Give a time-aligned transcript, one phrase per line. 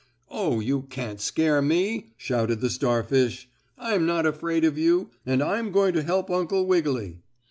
[0.31, 3.47] "Oh, you can't scare me!" shouted the starfish.
[3.77, 7.21] "I'm not afraid of you, and I'm going to help Uncle Wiggily."